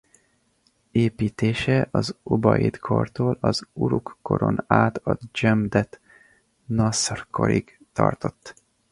[0.91, 5.99] Építése az Ubaid-kortól az Uruk-koron át a Dzsemdet
[6.65, 8.55] Naszr-korig tartott.